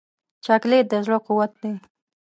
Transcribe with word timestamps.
چاکلېټ 0.45 0.85
د 0.91 0.93
زړه 1.05 1.17
قوت 1.25 1.51
دی. 1.61 1.73